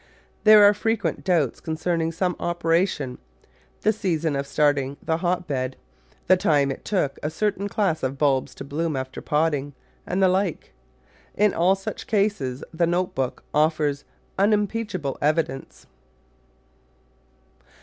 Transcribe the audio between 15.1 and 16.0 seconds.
evidence.